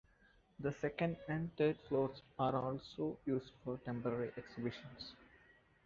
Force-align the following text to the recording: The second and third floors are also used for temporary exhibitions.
The 0.59 0.71
second 0.71 1.17
and 1.27 1.55
third 1.57 1.77
floors 1.87 2.23
are 2.39 2.55
also 2.55 3.19
used 3.23 3.51
for 3.63 3.77
temporary 3.85 4.31
exhibitions. 4.35 5.13